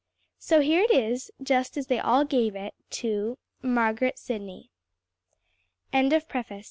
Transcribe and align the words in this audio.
So 0.39 0.61
here 0.61 0.81
it 0.81 0.89
is, 0.89 1.29
just 1.43 1.77
as 1.77 1.85
they 1.85 1.99
all 1.99 2.25
gave 2.25 2.55
it 2.55 2.73
to 3.01 3.37
MARGARET 3.61 4.17
SIDNEY. 4.17 4.71
CONTENTS 5.91 6.25
CHA 6.27 6.59